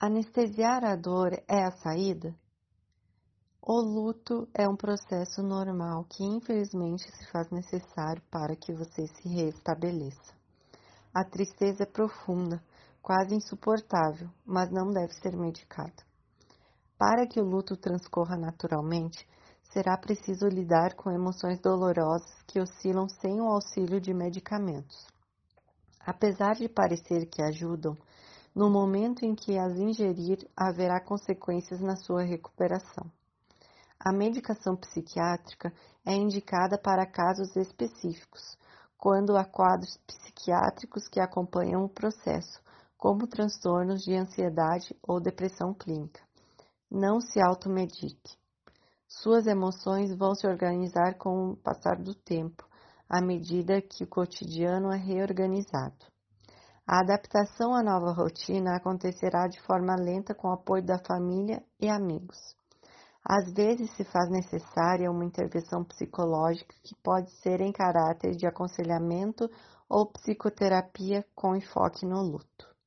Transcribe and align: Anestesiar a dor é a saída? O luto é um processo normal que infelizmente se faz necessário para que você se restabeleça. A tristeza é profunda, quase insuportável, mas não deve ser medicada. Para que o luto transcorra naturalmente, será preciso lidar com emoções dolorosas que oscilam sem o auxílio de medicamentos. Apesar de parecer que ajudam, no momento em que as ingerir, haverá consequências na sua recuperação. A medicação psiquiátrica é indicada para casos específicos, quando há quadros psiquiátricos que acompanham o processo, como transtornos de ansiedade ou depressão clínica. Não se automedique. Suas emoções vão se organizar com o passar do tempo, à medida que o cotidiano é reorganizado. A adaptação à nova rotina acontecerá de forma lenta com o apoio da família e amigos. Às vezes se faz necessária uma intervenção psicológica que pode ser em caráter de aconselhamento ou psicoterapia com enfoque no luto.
Anestesiar 0.00 0.84
a 0.84 0.94
dor 0.94 1.32
é 1.48 1.64
a 1.64 1.72
saída? 1.72 2.32
O 3.60 3.80
luto 3.80 4.48
é 4.54 4.68
um 4.68 4.76
processo 4.76 5.42
normal 5.42 6.04
que 6.04 6.22
infelizmente 6.22 7.02
se 7.02 7.28
faz 7.32 7.50
necessário 7.50 8.22
para 8.30 8.54
que 8.54 8.72
você 8.72 9.08
se 9.08 9.28
restabeleça. 9.28 10.32
A 11.12 11.24
tristeza 11.24 11.82
é 11.82 11.86
profunda, 11.86 12.62
quase 13.02 13.34
insuportável, 13.34 14.30
mas 14.46 14.70
não 14.70 14.92
deve 14.92 15.12
ser 15.14 15.36
medicada. 15.36 16.00
Para 16.96 17.26
que 17.26 17.40
o 17.40 17.44
luto 17.44 17.76
transcorra 17.76 18.36
naturalmente, 18.36 19.26
será 19.72 19.98
preciso 19.98 20.46
lidar 20.46 20.94
com 20.94 21.10
emoções 21.10 21.58
dolorosas 21.58 22.40
que 22.46 22.60
oscilam 22.60 23.08
sem 23.08 23.40
o 23.40 23.48
auxílio 23.48 24.00
de 24.00 24.14
medicamentos. 24.14 25.08
Apesar 26.06 26.54
de 26.54 26.68
parecer 26.68 27.26
que 27.26 27.42
ajudam, 27.42 27.96
no 28.58 28.68
momento 28.68 29.24
em 29.24 29.36
que 29.36 29.56
as 29.56 29.76
ingerir, 29.76 30.44
haverá 30.56 31.00
consequências 31.00 31.80
na 31.80 31.94
sua 31.94 32.24
recuperação. 32.24 33.08
A 34.00 34.12
medicação 34.12 34.74
psiquiátrica 34.74 35.72
é 36.04 36.12
indicada 36.12 36.76
para 36.76 37.06
casos 37.06 37.54
específicos, 37.54 38.58
quando 38.96 39.36
há 39.36 39.44
quadros 39.44 39.96
psiquiátricos 39.98 41.06
que 41.06 41.20
acompanham 41.20 41.84
o 41.84 41.88
processo, 41.88 42.60
como 42.96 43.28
transtornos 43.28 44.02
de 44.02 44.16
ansiedade 44.16 44.92
ou 45.06 45.20
depressão 45.20 45.72
clínica. 45.72 46.20
Não 46.90 47.20
se 47.20 47.40
automedique. 47.40 48.36
Suas 49.06 49.46
emoções 49.46 50.12
vão 50.12 50.34
se 50.34 50.48
organizar 50.48 51.14
com 51.14 51.52
o 51.52 51.56
passar 51.56 51.94
do 51.94 52.12
tempo, 52.12 52.68
à 53.08 53.20
medida 53.20 53.80
que 53.80 54.02
o 54.02 54.08
cotidiano 54.08 54.90
é 54.90 54.96
reorganizado. 54.96 56.17
A 56.90 57.00
adaptação 57.00 57.74
à 57.74 57.82
nova 57.82 58.12
rotina 58.12 58.74
acontecerá 58.74 59.46
de 59.46 59.60
forma 59.60 59.94
lenta 59.94 60.34
com 60.34 60.48
o 60.48 60.52
apoio 60.52 60.82
da 60.82 60.98
família 60.98 61.62
e 61.78 61.86
amigos. 61.86 62.38
Às 63.22 63.52
vezes 63.52 63.90
se 63.90 64.04
faz 64.04 64.30
necessária 64.30 65.10
uma 65.10 65.22
intervenção 65.22 65.84
psicológica 65.84 66.74
que 66.82 66.94
pode 67.04 67.30
ser 67.42 67.60
em 67.60 67.70
caráter 67.72 68.34
de 68.34 68.46
aconselhamento 68.46 69.50
ou 69.86 70.10
psicoterapia 70.10 71.26
com 71.34 71.54
enfoque 71.54 72.06
no 72.06 72.22
luto. 72.22 72.77